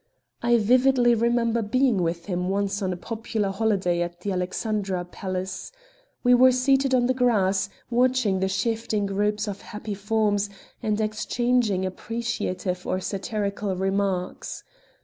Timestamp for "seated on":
6.51-7.05